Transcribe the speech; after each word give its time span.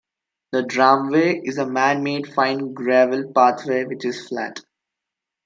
The 0.51 0.63
Dramway 0.63 1.41
is 1.43 1.59
a 1.59 1.67
man-made 1.67 2.33
fine 2.33 2.73
gravel 2.73 3.31
pathway 3.35 3.83
which 3.85 4.03
is 4.03 4.27
flat. 4.27 4.59